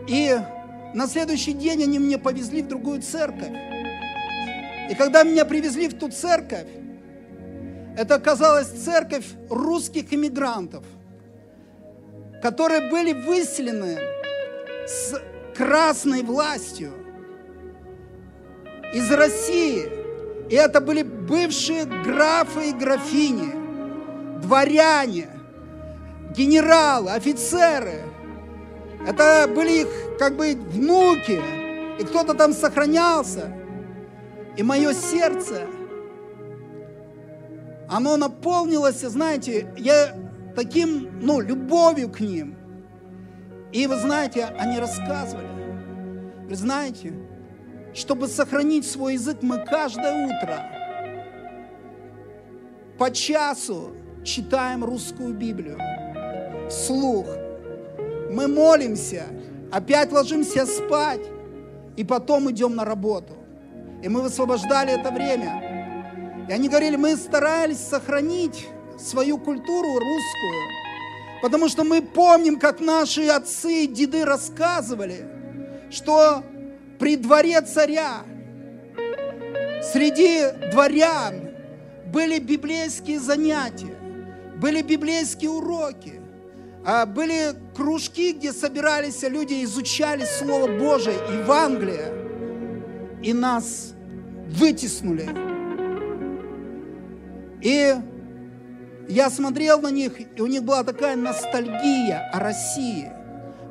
И 0.08 0.36
на 0.94 1.06
следующий 1.06 1.52
день 1.52 1.82
они 1.82 1.98
мне 1.98 2.18
повезли 2.18 2.62
в 2.62 2.68
другую 2.68 3.02
церковь. 3.02 3.52
И 4.90 4.94
когда 4.94 5.22
меня 5.22 5.44
привезли 5.44 5.88
в 5.88 5.98
ту 5.98 6.08
церковь, 6.10 6.66
это 7.96 8.16
оказалась 8.16 8.68
церковь 8.68 9.26
русских 9.48 10.12
иммигрантов, 10.12 10.84
которые 12.42 12.90
были 12.90 13.12
выселены 13.12 13.98
с 14.86 15.20
красной 15.56 16.22
властью 16.22 16.92
из 18.94 19.10
России. 19.12 19.88
И 20.50 20.54
это 20.54 20.80
были 20.80 21.02
бывшие 21.30 21.84
графы 21.84 22.70
и 22.70 22.72
графини, 22.72 23.52
дворяне, 24.42 25.28
генералы, 26.36 27.12
офицеры. 27.12 28.02
Это 29.06 29.48
были 29.48 29.82
их 29.82 29.88
как 30.18 30.36
бы 30.36 30.54
внуки, 30.54 31.40
и 32.00 32.04
кто-то 32.04 32.34
там 32.34 32.52
сохранялся. 32.52 33.52
И 34.56 34.62
мое 34.64 34.92
сердце, 34.92 35.68
оно 37.88 38.16
наполнилось, 38.16 39.00
знаете, 39.00 39.72
я 39.78 40.12
таким, 40.56 41.20
ну, 41.22 41.40
любовью 41.40 42.10
к 42.10 42.18
ним. 42.18 42.56
И 43.72 43.86
вы 43.86 43.96
знаете, 43.96 44.46
они 44.58 44.80
рассказывали, 44.80 45.46
вы 46.48 46.56
знаете, 46.56 47.14
чтобы 47.94 48.26
сохранить 48.26 48.90
свой 48.90 49.14
язык, 49.14 49.38
мы 49.42 49.64
каждое 49.64 50.26
утро 50.26 50.79
по 53.00 53.10
часу 53.10 53.92
читаем 54.24 54.84
русскую 54.84 55.32
Библию. 55.32 55.78
вслух. 56.68 57.26
Мы 58.30 58.46
молимся, 58.46 59.24
опять 59.72 60.12
ложимся 60.12 60.66
спать, 60.66 61.22
и 61.96 62.04
потом 62.04 62.50
идем 62.50 62.76
на 62.76 62.84
работу. 62.84 63.32
И 64.02 64.08
мы 64.10 64.20
высвобождали 64.20 65.00
это 65.00 65.10
время. 65.10 66.44
И 66.46 66.52
они 66.52 66.68
говорили, 66.68 66.96
мы 66.96 67.16
старались 67.16 67.78
сохранить 67.78 68.68
свою 68.98 69.38
культуру 69.38 69.88
русскую, 69.88 70.62
потому 71.40 71.70
что 71.70 71.84
мы 71.84 72.02
помним, 72.02 72.58
как 72.60 72.80
наши 72.80 73.26
отцы 73.28 73.84
и 73.84 73.86
деды 73.86 74.26
рассказывали, 74.26 75.26
что 75.90 76.44
при 76.98 77.16
дворе 77.16 77.62
царя 77.62 78.24
среди 79.82 80.70
дворян 80.70 81.49
были 82.12 82.38
библейские 82.38 83.20
занятия, 83.20 83.94
были 84.56 84.82
библейские 84.82 85.50
уроки, 85.50 86.20
а 86.84 87.06
были 87.06 87.54
кружки, 87.74 88.32
где 88.32 88.52
собирались 88.52 89.22
люди, 89.22 89.64
изучали 89.64 90.24
Слово 90.24 90.66
Божие, 90.78 91.16
Евангелие, 91.42 92.12
и 93.22 93.32
нас 93.32 93.94
вытеснули. 94.48 95.28
И 97.62 97.94
я 99.08 99.30
смотрел 99.30 99.80
на 99.80 99.90
них, 99.90 100.12
и 100.36 100.40
у 100.40 100.46
них 100.46 100.62
была 100.62 100.82
такая 100.82 101.16
ностальгия 101.16 102.30
о 102.32 102.40
России. 102.40 103.12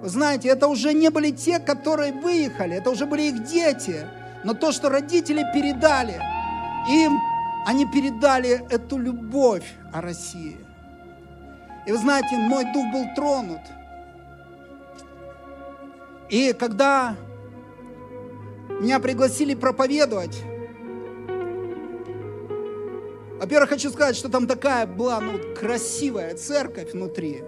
Вы 0.01 0.09
знаете, 0.09 0.49
это 0.49 0.67
уже 0.67 0.93
не 0.93 1.09
были 1.09 1.31
те, 1.31 1.59
которые 1.59 2.13
выехали, 2.13 2.77
это 2.77 2.89
уже 2.89 3.05
были 3.05 3.23
их 3.23 3.43
дети. 3.43 4.07
Но 4.43 4.53
то, 4.53 4.71
что 4.71 4.89
родители 4.89 5.45
передали, 5.53 6.21
им 6.89 7.19
они 7.65 7.85
передали 7.85 8.65
эту 8.69 8.97
любовь 8.97 9.65
о 9.93 10.01
России. 10.01 10.57
И 11.85 11.91
вы 11.91 11.97
знаете, 11.97 12.37
мой 12.37 12.65
дух 12.73 12.85
был 12.91 13.05
тронут. 13.15 13.61
И 16.29 16.53
когда 16.53 17.15
меня 18.79 18.99
пригласили 18.99 19.55
проповедовать, 19.55 20.43
во-первых, 23.39 23.69
хочу 23.69 23.89
сказать, 23.89 24.15
что 24.15 24.29
там 24.29 24.47
такая 24.47 24.85
была 24.85 25.19
ну, 25.21 25.39
красивая 25.55 26.35
церковь 26.35 26.93
внутри. 26.93 27.43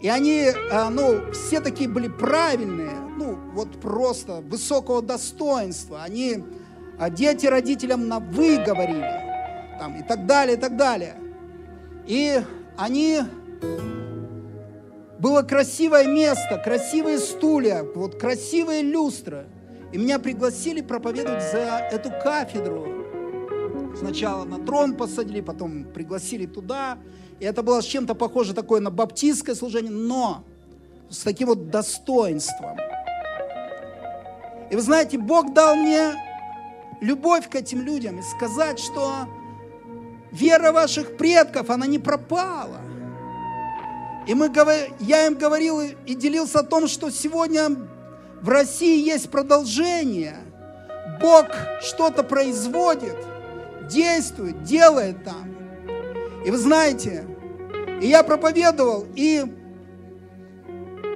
И 0.00 0.08
они, 0.08 0.50
а, 0.70 0.90
ну, 0.90 1.32
все 1.32 1.60
такие 1.60 1.88
были 1.88 2.08
правильные, 2.08 2.92
ну, 3.16 3.38
вот 3.52 3.80
просто 3.80 4.42
высокого 4.42 5.02
достоинства. 5.02 6.02
Они, 6.02 6.44
а, 6.98 7.10
дети 7.10 7.46
родителям 7.46 8.08
на 8.08 8.20
«вы» 8.20 8.58
говорили, 8.58 9.06
там, 9.78 9.96
и 9.98 10.02
так 10.02 10.26
далее, 10.26 10.56
и 10.56 10.60
так 10.60 10.76
далее. 10.76 11.16
И 12.06 12.40
они, 12.76 13.20
было 15.18 15.42
красивое 15.42 16.06
место, 16.06 16.60
красивые 16.62 17.18
стулья, 17.18 17.82
вот 17.82 18.20
красивые 18.20 18.82
люстры. 18.82 19.46
И 19.92 19.98
меня 19.98 20.18
пригласили 20.18 20.80
проповедовать 20.80 21.42
за 21.50 21.88
эту 21.90 22.10
кафедру 22.10 22.94
Сначала 23.96 24.44
на 24.44 24.58
трон 24.58 24.94
посадили, 24.94 25.40
потом 25.40 25.84
пригласили 25.84 26.46
туда. 26.46 26.98
И 27.38 27.44
это 27.44 27.62
было 27.62 27.80
с 27.80 27.84
чем-то 27.84 28.14
похоже 28.14 28.52
такое 28.52 28.80
на 28.80 28.90
баптистское 28.90 29.54
служение, 29.54 29.92
но 29.92 30.44
с 31.10 31.20
таким 31.20 31.48
вот 31.48 31.70
достоинством. 31.70 32.76
И 34.70 34.74
вы 34.74 34.80
знаете, 34.80 35.18
Бог 35.18 35.52
дал 35.52 35.76
мне 35.76 36.14
любовь 37.04 37.48
к 37.48 37.54
этим 37.54 37.82
людям 37.82 38.18
и 38.18 38.22
сказать, 38.22 38.78
что 38.78 39.28
вера 40.32 40.72
ваших 40.72 41.16
предков, 41.16 41.70
она 41.70 41.86
не 41.86 41.98
пропала. 41.98 42.80
И 44.26 44.34
мы, 44.34 44.50
я 45.00 45.26
им 45.26 45.34
говорил 45.34 45.80
и 45.80 46.14
делился 46.14 46.60
о 46.60 46.62
том, 46.64 46.88
что 46.88 47.10
сегодня 47.10 47.68
в 48.40 48.48
России 48.48 49.04
есть 49.04 49.30
продолжение. 49.30 50.36
Бог 51.20 51.46
что-то 51.82 52.22
производит– 52.22 53.16
действует, 53.88 54.62
делает 54.62 55.24
там. 55.24 55.54
И 56.44 56.50
вы 56.50 56.58
знаете, 56.58 57.26
и 58.00 58.06
я 58.06 58.22
проповедовал, 58.22 59.06
и 59.14 59.44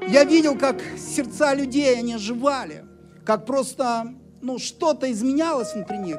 я 0.09 0.25
видел, 0.25 0.57
как 0.57 0.81
сердца 0.97 1.55
людей, 1.55 1.99
они 1.99 2.15
оживали, 2.15 2.85
как 3.25 3.45
просто, 3.45 4.15
ну, 4.41 4.59
что-то 4.59 5.11
изменялось 5.11 5.75
внутри 5.75 5.99
них. 5.99 6.19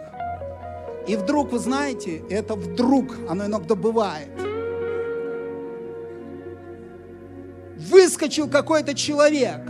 И 1.07 1.15
вдруг, 1.15 1.51
вы 1.51 1.59
знаете, 1.59 2.21
это 2.29 2.55
вдруг, 2.55 3.15
оно 3.29 3.45
иногда 3.45 3.75
бывает. 3.75 4.29
Выскочил 7.77 8.49
какой-то 8.49 8.93
человек. 8.93 9.61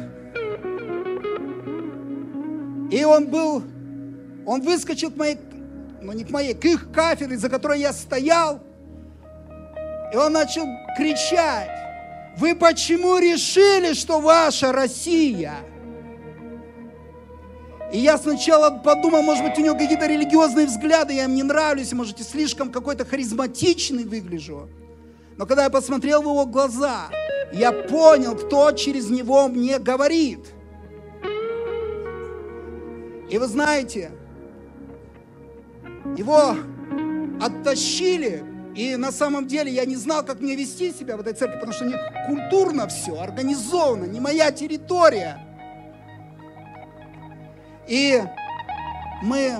И 2.92 3.04
он 3.04 3.28
был, 3.28 3.64
он 4.46 4.62
выскочил 4.62 5.12
к 5.12 5.16
моей 5.16 5.38
но 6.02 6.14
не 6.14 6.24
к 6.24 6.30
моей, 6.30 6.54
к 6.54 6.66
их 6.66 6.92
кафедре, 6.92 7.38
за 7.38 7.50
которой 7.50 7.80
я 7.80 7.94
стоял. 7.94 8.62
И 10.14 10.18
он 10.18 10.34
начал 10.34 10.66
кричать, 10.98 11.70
вы 12.38 12.56
почему 12.56 13.18
решили, 13.18 13.94
что 13.94 14.20
ваша 14.20 14.72
Россия? 14.72 15.56
И 17.91 17.97
я 17.97 18.17
сначала 18.17 18.69
подумал, 18.78 19.23
может 19.23 19.43
быть, 19.43 19.58
у 19.58 19.62
него 19.62 19.75
какие-то 19.75 20.06
религиозные 20.06 20.67
взгляды, 20.67 21.13
я 21.13 21.25
им 21.25 21.34
не 21.34 21.43
нравлюсь, 21.43 21.91
может, 21.93 22.19
и 22.19 22.23
слишком 22.23 22.71
какой-то 22.71 23.04
харизматичный 23.04 24.04
выгляжу. 24.04 24.69
Но 25.38 25.45
когда 25.45 25.63
я 25.63 25.69
посмотрел 25.69 26.21
в 26.21 26.25
его 26.25 26.45
глаза, 26.45 27.10
я 27.52 27.71
понял, 27.71 28.36
кто 28.36 28.71
через 28.73 29.10
него 29.10 29.47
мне 29.47 29.80
говорит. 29.80 30.45
И 33.30 33.38
вы 33.38 33.47
знаете, 33.47 34.12
его 36.15 36.56
оттащили, 37.41 38.43
и 38.75 38.95
на 38.97 39.12
самом 39.12 39.47
деле 39.47 39.71
я 39.71 39.86
не 39.86 39.95
знал, 39.95 40.23
как 40.23 40.41
мне 40.41 40.56
вести 40.56 40.91
себя 40.91 41.17
в 41.17 41.21
этой 41.21 41.34
церкви, 41.34 41.56
потому 41.56 41.73
что 41.73 41.86
у 41.86 41.88
них 41.88 41.99
культурно 42.28 42.88
все, 42.88 43.19
организовано, 43.19 44.06
не 44.06 44.19
моя 44.19 44.52
территория. 44.52 45.49
И 47.89 48.21
мы 49.23 49.58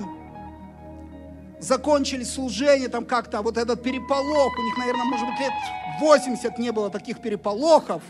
закончили 1.60 2.24
служение, 2.24 2.88
там 2.88 3.04
как-то 3.04 3.42
вот 3.42 3.58
этот 3.58 3.82
переполох, 3.82 4.58
у 4.58 4.62
них, 4.62 4.78
наверное, 4.78 5.06
может 5.06 5.28
быть, 5.28 5.40
лет 5.40 5.52
80 6.00 6.60
не 6.60 6.72
было 6.72 6.92
таких 6.92 7.20
переполохов. 7.22 8.04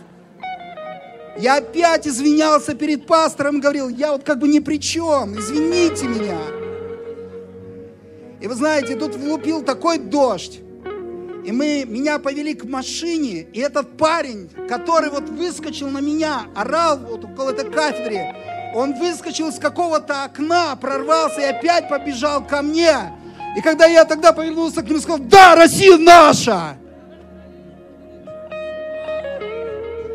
Я 1.38 1.58
опять 1.58 2.05
извинялся 2.05 2.75
перед 2.75 3.08
пастором, 3.08 3.62
говорил, 3.62 3.88
я 3.88 4.12
вот 4.12 4.23
как 4.23 4.39
бы 4.39 4.49
ни 4.49 4.60
при 4.60 4.77
чем, 4.77 5.39
извините 5.39 6.05
меня. 6.05 6.38
И 8.41 8.47
вы 8.47 8.55
знаете, 8.55 8.97
тут 8.97 9.15
влупил 9.15 9.63
такой 9.63 9.99
дождь. 9.99 10.60
И 11.45 11.51
мы, 11.53 11.86
меня 11.88 12.19
повели 12.19 12.53
к 12.53 12.65
машине, 12.65 13.47
и 13.53 13.60
этот 13.60 13.97
парень, 13.97 14.49
который 14.67 15.10
вот 15.10 15.29
выскочил 15.29 15.89
на 15.89 15.99
меня, 15.99 16.47
орал 16.55 16.97
вот 16.97 17.23
около 17.23 17.51
этой 17.51 17.71
кафедры, 17.71 18.36
он 18.73 18.93
выскочил 18.93 19.49
из 19.49 19.60
какого-то 19.60 20.23
окна, 20.23 20.75
прорвался 20.75 21.41
и 21.41 21.45
опять 21.45 21.89
побежал 21.89 22.45
ко 22.45 22.62
мне. 22.62 22.93
И 23.58 23.62
когда 23.62 23.86
я 23.86 24.05
тогда 24.05 24.32
повернулся 24.32 24.82
к 24.82 24.88
нему, 24.88 24.99
сказал, 24.99 25.19
да, 25.19 25.55
Россия 25.55 25.97
наша! 25.97 26.77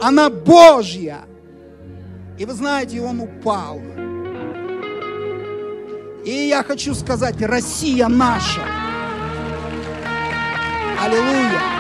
Она 0.01 0.31
Божья! 0.31 1.19
И 2.39 2.45
вы 2.45 2.53
знаете, 2.53 3.01
он 3.01 3.21
упал. 3.21 3.81
И 6.25 6.31
я 6.49 6.63
хочу 6.63 6.95
сказать, 6.95 7.41
Россия 7.43 8.09
наша. 8.09 8.63
Аллилуйя. 11.03 11.74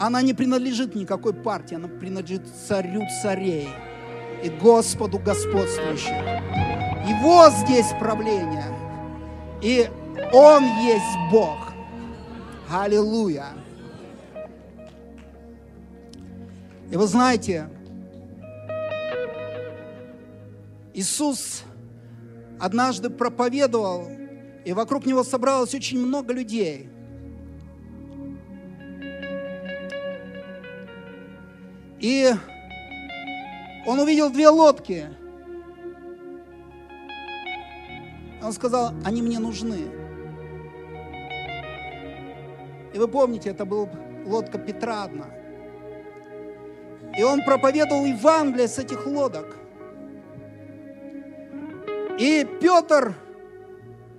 Она 0.00 0.22
не 0.22 0.32
принадлежит 0.32 0.94
никакой 0.94 1.34
партии, 1.34 1.74
она 1.74 1.86
принадлежит 1.86 2.48
царю 2.66 3.02
царей 3.22 3.68
и 4.42 4.48
Господу 4.48 5.18
господствующим. 5.18 6.14
Его 7.06 7.50
здесь 7.50 7.88
правление, 8.00 8.64
и 9.60 9.90
Он 10.32 10.64
есть 10.82 11.30
Бог. 11.30 11.74
Аллилуйя. 12.72 13.48
И 16.90 16.96
вы 16.96 17.06
знаете, 17.06 17.68
Иисус 20.94 21.64
однажды 22.58 23.10
проповедовал, 23.10 24.08
и 24.64 24.72
вокруг 24.72 25.04
него 25.04 25.24
собралось 25.24 25.74
очень 25.74 25.98
много 25.98 26.32
людей. 26.32 26.88
И 32.00 32.30
он 33.86 34.00
увидел 34.00 34.30
две 34.30 34.48
лодки. 34.48 35.08
Он 38.42 38.52
сказал, 38.52 38.94
они 39.04 39.22
мне 39.22 39.38
нужны. 39.38 40.00
вы 43.00 43.08
помните, 43.08 43.50
это 43.50 43.64
была 43.64 43.88
лодка 44.26 44.58
Петра 44.58 45.04
одна. 45.04 45.26
И 47.18 47.22
он 47.22 47.42
проповедовал 47.44 48.04
Евангелие 48.04 48.68
с 48.68 48.78
этих 48.78 49.06
лодок. 49.06 49.56
И 52.18 52.46
Петр 52.60 53.14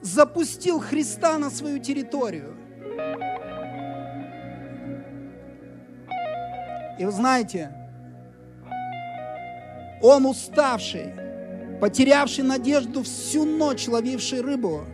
запустил 0.02 0.80
Христа 0.80 1.38
на 1.38 1.50
свою 1.50 1.80
территорию. 1.80 2.61
И 7.02 7.06
вы 7.06 7.12
знаете, 7.12 7.72
он 10.04 10.28
уставший, 10.28 11.16
потерявший 11.82 12.44
надежду 12.44 13.02
всю 13.02 13.44
ночь 13.44 13.88
ловивший 13.88 14.42
рыбу, 14.42 14.86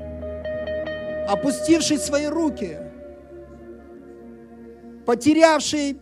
опустивший 1.27 1.97
свои 1.97 2.27
руки, 2.27 2.77
потерявший 5.05 5.99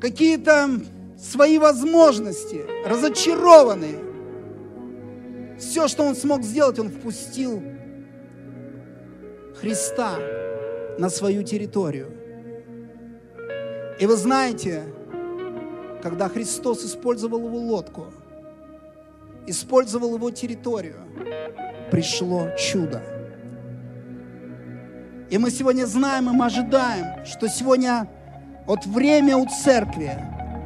какие-то 0.00 0.70
свои 1.18 1.58
возможности, 1.58 2.64
разочарованный. 2.86 3.98
Все, 5.58 5.88
что 5.88 6.04
он 6.04 6.14
смог 6.14 6.44
сделать, 6.44 6.78
он 6.78 6.88
впустил 6.88 7.64
Христа 9.56 10.20
на 11.00 11.10
свою 11.10 11.42
территорию. 11.42 12.17
И 13.98 14.06
вы 14.06 14.14
знаете, 14.16 14.84
когда 16.02 16.28
Христос 16.28 16.84
использовал 16.84 17.40
его 17.46 17.58
лодку, 17.58 18.06
использовал 19.46 20.14
его 20.14 20.30
территорию, 20.30 21.00
пришло 21.90 22.48
чудо. 22.56 23.02
И 25.30 25.36
мы 25.36 25.50
сегодня 25.50 25.84
знаем 25.84 26.30
и 26.30 26.32
мы 26.32 26.46
ожидаем, 26.46 27.24
что 27.26 27.48
сегодня 27.48 28.08
от 28.66 28.86
время 28.86 29.36
у 29.36 29.46
церкви 29.46 30.16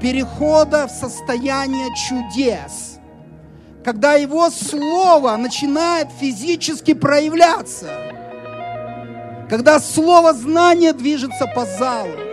перехода 0.01 0.87
в 0.87 0.91
состояние 0.91 1.89
чудес, 1.95 2.99
когда 3.83 4.15
Его 4.15 4.51
Слово 4.51 5.37
начинает 5.37 6.09
физически 6.21 6.93
проявляться, 6.93 7.89
когда 9.49 9.81
Слово 9.81 10.35
знания 10.35 10.93
движется 10.93 11.47
по 11.47 11.65
залу, 11.65 12.32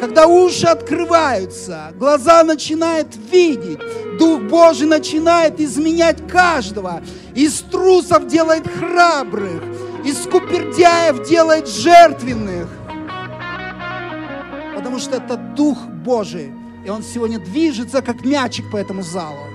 когда 0.00 0.26
уши 0.26 0.66
открываются, 0.66 1.92
глаза 1.94 2.44
начинают 2.44 3.08
видеть, 3.30 3.80
Дух 4.18 4.42
Божий 4.42 4.86
начинает 4.86 5.60
изменять 5.60 6.26
каждого, 6.28 7.02
из 7.34 7.60
трусов 7.60 8.26
делает 8.26 8.66
храбрых, 8.66 9.62
из 10.04 10.22
скупердяев 10.22 11.28
делает 11.28 11.68
жертвенных. 11.68 12.68
Потому 14.76 14.98
что 14.98 15.16
это 15.16 15.36
Дух 15.36 15.78
Божий, 15.86 16.52
и 16.84 16.90
Он 16.90 17.02
сегодня 17.02 17.38
движется, 17.38 18.00
как 18.02 18.24
мячик 18.24 18.70
по 18.70 18.76
этому 18.76 19.02
залу. 19.02 19.46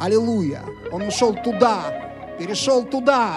Аллилуйя. 0.00 0.62
Он 0.90 1.02
ушел 1.02 1.34
туда, 1.34 2.36
перешел 2.38 2.84
туда, 2.84 3.36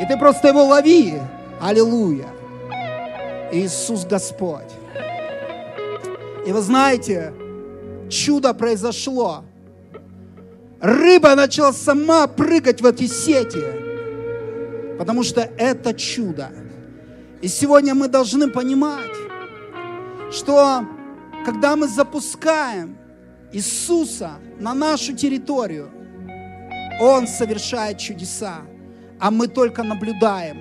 и 0.00 0.06
ты 0.06 0.16
просто 0.16 0.48
его 0.48 0.64
лови. 0.64 1.20
Аллилуйя. 1.60 2.28
Иисус 3.52 4.04
Господь. 4.04 4.83
И 6.46 6.52
вы 6.52 6.60
знаете, 6.60 7.32
чудо 8.10 8.52
произошло. 8.52 9.44
Рыба 10.80 11.34
начала 11.34 11.72
сама 11.72 12.26
прыгать 12.26 12.82
в 12.82 12.86
эти 12.86 13.06
сети, 13.06 13.64
потому 14.98 15.22
что 15.22 15.40
это 15.40 15.94
чудо. 15.94 16.50
И 17.40 17.48
сегодня 17.48 17.94
мы 17.94 18.08
должны 18.08 18.50
понимать, 18.50 19.16
что 20.30 20.84
когда 21.46 21.76
мы 21.76 21.88
запускаем 21.88 22.98
Иисуса 23.52 24.32
на 24.60 24.74
нашу 24.74 25.14
территорию, 25.16 25.90
Он 27.00 27.26
совершает 27.26 27.98
чудеса, 27.98 28.58
а 29.18 29.30
мы 29.30 29.48
только 29.48 29.82
наблюдаем. 29.82 30.58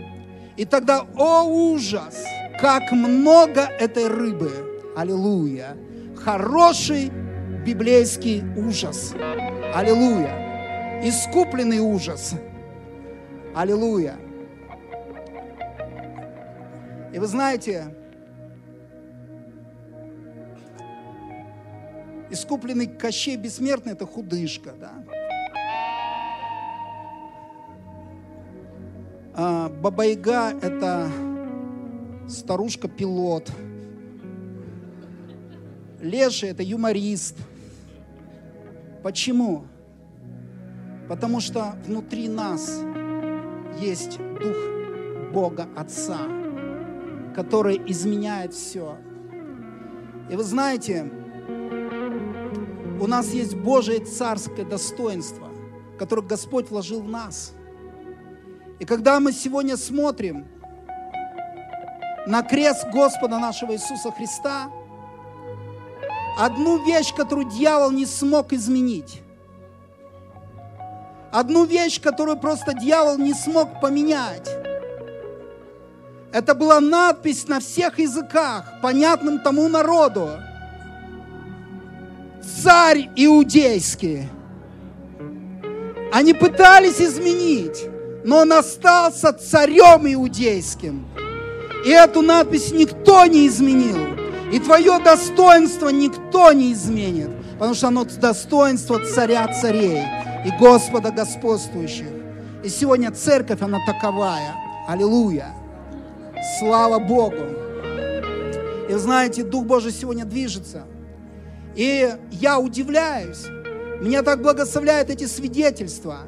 И 0.56 0.64
тогда, 0.64 1.06
о 1.18 1.44
ужас, 1.44 2.24
как 2.62 2.92
много 2.94 3.62
этой 3.62 4.08
рыбы– 4.08 4.70
Аллилуйя. 4.96 5.76
Хороший 6.16 7.12
библейский 7.66 8.44
ужас. 8.56 9.14
Аллилуйя. 9.74 11.02
Искупленный 11.04 11.80
ужас. 11.80 12.36
Аллилуйя. 13.56 14.18
И 17.12 17.20
вы 17.20 17.28
знаете, 17.28 17.96
искупленный 22.30 22.88
Кощей 22.88 23.36
Бессмертный– 23.36 23.94
это 23.94 24.06
худышка, 24.06 24.74
да? 24.80 24.92
А, 29.36 29.70
Бабайга– 29.70 30.54
это 30.62 31.10
старушка-пилот– 32.28 33.50
Леший– 36.04 36.50
это 36.52 36.62
юморист. 36.62 37.38
Почему? 39.04 39.64
Потому 41.08 41.40
что 41.40 41.76
внутри 41.86 42.28
нас 42.28 42.82
есть 43.80 44.18
Дух 44.18 45.32
Бога 45.32 45.70
Отца, 45.78 46.20
который 47.34 47.82
изменяет 47.88 48.54
все. 48.54 48.98
И 50.30 50.36
вы 50.36 50.44
знаете, 50.44 51.10
у 53.00 53.08
нас 53.08 53.32
есть 53.32 53.56
Божие 53.56 54.00
царское 54.02 54.66
достоинство, 54.66 55.48
которое 55.98 56.24
Господь 56.24 56.70
вложил 56.70 57.02
в 57.02 57.10
нас. 57.10 57.54
И 58.80 58.84
когда 58.84 59.22
мы 59.22 59.32
сегодня 59.32 59.78
смотрим 59.78 60.48
на 62.28 62.42
крест 62.44 62.88
Господа 62.92 63.40
нашего 63.40 63.72
Иисуса 63.72 64.12
Христа– 64.12 64.70
одну 66.38 66.84
вещь, 66.84 67.14
которую 67.14 67.50
дьявол 67.50 67.92
не 67.92 68.06
смог 68.06 68.54
изменить. 68.54 69.22
Одну 71.32 71.66
вещь, 71.66 72.00
которую 72.00 72.38
просто 72.38 72.74
дьявол 72.74 73.18
не 73.18 73.34
смог 73.34 73.82
поменять. 73.82 74.50
Это 76.32 76.56
была 76.56 76.80
надпись 76.80 77.48
на 77.48 77.60
всех 77.60 78.00
языках, 78.00 78.66
понятным 78.82 79.40
тому 79.40 79.68
народу. 79.68 80.30
Царь 82.62 83.10
иудейский. 83.16 84.30
Они 86.12 86.34
пытались 86.34 87.02
изменить, 87.02 87.86
но 88.24 88.40
он 88.40 88.54
остался 88.54 89.34
царем 89.34 90.12
иудейским. 90.12 91.08
И 91.86 91.90
эту 91.90 92.22
надпись 92.22 92.72
никто 92.72 93.26
не 93.26 93.48
изменил. 93.48 94.23
И 94.52 94.60
твое 94.60 95.00
достоинство 95.00 95.90
никто 95.90 96.52
не 96.54 96.74
изменит, 96.74 97.30
потому 97.54 97.74
что 97.74 97.88
оно 97.88 98.06
достоинство 98.06 99.00
царя 99.04 99.48
царей 99.54 100.04
и 100.46 100.52
Господа 100.60 101.12
господствующих. 101.12 102.08
И 102.64 102.70
сегодня 102.70 103.12
церковь, 103.12 103.62
она 103.62 103.80
таковая. 103.86 104.56
Аллилуйя. 104.88 105.54
Слава 106.60 107.00
Богу. 107.00 107.46
И 108.90 108.94
знаете, 108.94 109.44
Дух 109.44 109.66
Божий 109.66 109.92
сегодня 109.92 110.26
движется. 110.26 110.84
И 111.76 112.14
я 112.32 112.60
удивляюсь. 112.60 113.46
Меня 114.02 114.22
так 114.22 114.42
благословляют 114.42 115.10
эти 115.10 115.26
свидетельства. 115.26 116.20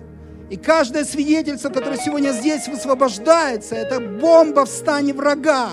И 0.50 0.58
каждое 0.58 1.04
свидетельство, 1.06 1.70
которое 1.70 1.98
сегодня 1.98 2.32
здесь 2.32 2.68
высвобождается, 2.68 3.76
это 3.76 4.00
бомба 4.00 4.66
в 4.66 4.70
стане 4.70 5.14
врага. 5.14 5.70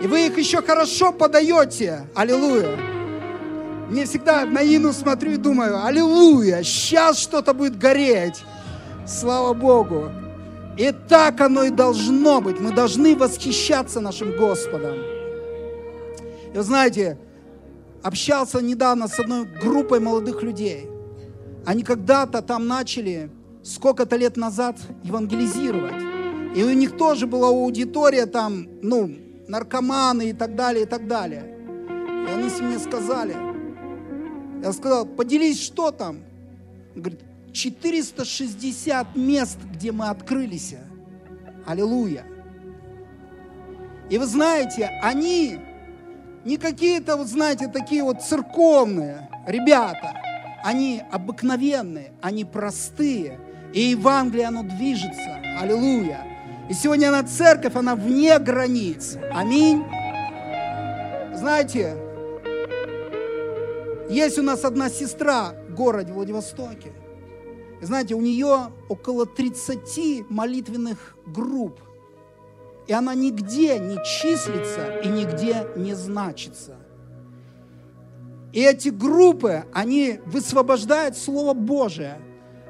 И 0.00 0.06
вы 0.06 0.26
их 0.26 0.38
еще 0.38 0.62
хорошо 0.62 1.12
подаете. 1.12 2.08
Аллилуйя. 2.14 2.76
Мне 3.88 4.04
всегда 4.04 4.44
на 4.44 4.60
Ину 4.62 4.92
смотрю 4.92 5.32
и 5.32 5.36
думаю, 5.36 5.84
аллилуйя, 5.84 6.62
сейчас 6.62 7.18
что-то 7.18 7.54
будет 7.54 7.78
гореть. 7.78 8.44
Слава 9.06 9.54
Богу. 9.54 10.10
И 10.76 10.92
так 11.08 11.40
оно 11.40 11.64
и 11.64 11.70
должно 11.70 12.40
быть. 12.40 12.60
Мы 12.60 12.72
должны 12.72 13.16
восхищаться 13.16 14.00
нашим 14.00 14.36
Господом. 14.36 14.98
И 16.52 16.56
вы 16.56 16.62
знаете, 16.62 17.18
общался 18.02 18.60
недавно 18.60 19.08
с 19.08 19.18
одной 19.18 19.44
группой 19.44 19.98
молодых 19.98 20.42
людей. 20.42 20.88
Они 21.66 21.82
когда-то 21.82 22.42
там 22.42 22.68
начали, 22.68 23.30
сколько-то 23.64 24.16
лет 24.16 24.36
назад, 24.36 24.76
евангелизировать. 25.02 26.02
И 26.54 26.62
у 26.62 26.72
них 26.72 26.96
тоже 26.96 27.26
была 27.26 27.48
аудитория 27.48 28.26
там, 28.26 28.68
ну, 28.82 29.10
наркоманы 29.48 30.30
и 30.30 30.32
так 30.32 30.54
далее, 30.54 30.84
и 30.84 30.86
так 30.86 31.08
далее. 31.08 31.44
И 32.26 32.30
они 32.30 32.50
мне 32.60 32.78
сказали, 32.78 33.36
я 34.62 34.72
сказал, 34.72 35.06
поделись, 35.06 35.62
что 35.62 35.90
там? 35.90 36.18
Он 36.94 37.02
говорит, 37.02 37.20
460 37.52 39.16
мест, 39.16 39.58
где 39.72 39.92
мы 39.92 40.08
открылись. 40.08 40.74
Аллилуйя. 41.66 42.24
И 44.10 44.18
вы 44.18 44.26
знаете, 44.26 44.90
они 45.02 45.58
не 46.44 46.56
какие-то, 46.56 47.16
вот 47.16 47.28
знаете, 47.28 47.68
такие 47.68 48.02
вот 48.02 48.22
церковные 48.22 49.28
ребята. 49.46 50.14
Они 50.64 51.02
обыкновенные, 51.10 52.12
они 52.20 52.44
простые. 52.44 53.38
И 53.72 53.80
Евангелие, 53.80 54.46
оно 54.46 54.62
движется. 54.62 55.40
Аллилуйя. 55.60 56.27
И 56.68 56.74
сегодня 56.74 57.08
она 57.08 57.22
церковь, 57.22 57.76
она 57.76 57.96
вне 57.96 58.38
границ. 58.38 59.16
Аминь. 59.32 59.82
Знаете, 61.34 61.96
есть 64.10 64.38
у 64.38 64.42
нас 64.42 64.64
одна 64.64 64.90
сестра 64.90 65.54
в 65.68 65.74
городе 65.74 66.12
Владивостоке. 66.12 66.92
И 67.80 67.84
знаете, 67.84 68.14
у 68.14 68.20
нее 68.20 68.72
около 68.88 69.24
30 69.24 70.28
молитвенных 70.28 71.16
групп. 71.26 71.80
И 72.86 72.92
она 72.92 73.14
нигде 73.14 73.78
не 73.78 73.96
числится 74.04 74.98
и 75.04 75.08
нигде 75.08 75.66
не 75.76 75.94
значится. 75.94 76.76
И 78.52 78.60
эти 78.60 78.88
группы, 78.88 79.64
они 79.72 80.20
высвобождают 80.26 81.16
Слово 81.16 81.54
Божие. 81.54 82.20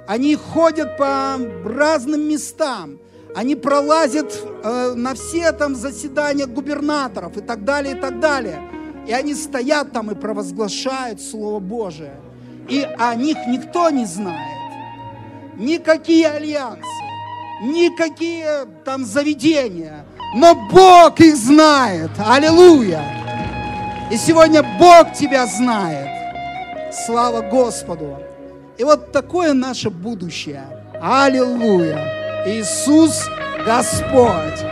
Они 0.07 0.35
ходят 0.35 0.97
по 0.97 1.37
разным 1.65 2.29
местам. 2.29 2.99
Они 3.39 3.55
пролазят 3.55 4.35
э, 4.65 4.95
на 4.97 5.15
все 5.15 5.53
там 5.53 5.77
заседания 5.77 6.47
губернаторов 6.47 7.37
и 7.37 7.41
так 7.41 7.65
далее, 7.65 7.95
и 7.95 7.97
так 7.97 8.19
далее. 8.19 8.61
И 9.07 9.13
они 9.13 9.33
стоят 9.33 9.93
там 9.93 10.11
и 10.11 10.17
провозглашают 10.17 11.21
Слово 11.21 11.61
Божие. 11.61 12.17
И 12.69 12.85
о 12.99 13.15
них 13.15 13.37
никто 13.47 13.91
не 13.91 14.07
знает. 14.07 14.73
Никакие 15.55 16.27
альянсы, 16.27 16.83
никакие 17.63 18.67
там 18.85 19.05
заведения. 19.05 20.05
Но 20.35 20.57
Бог 20.73 21.21
их 21.21 21.37
знает. 21.37 22.11
Аллилуйя. 22.19 23.05
И 24.11 24.17
сегодня 24.17 24.65
Бог 24.81 25.13
тебя 25.13 25.47
знает. 25.47 26.11
Слава 27.07 27.43
Господу. 27.43 28.19
И 28.79 28.83
вот 28.83 29.13
такое 29.13 29.53
наше 29.53 29.91
будущее. 29.91 30.65
Аллилуйя. 31.01 32.28
Иисус 32.47 33.29
Господь. 33.67 34.68